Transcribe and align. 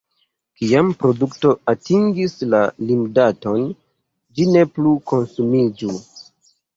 Kiam 0.59 0.87
produkto 1.01 1.49
atingis 1.73 2.33
la 2.53 2.61
limdaton, 2.91 3.59
ĝi 4.39 4.47
ne 4.55 4.65
plu 4.79 4.95
konsumiĝu. 5.13 5.93